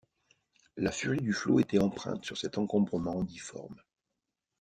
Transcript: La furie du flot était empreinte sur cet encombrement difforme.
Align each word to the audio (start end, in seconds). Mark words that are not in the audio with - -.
La 0.77 0.91
furie 0.91 1.21
du 1.21 1.31
flot 1.31 1.59
était 1.59 1.77
empreinte 1.77 2.25
sur 2.25 2.35
cet 2.35 2.57
encombrement 2.57 3.23
difforme. 3.23 3.79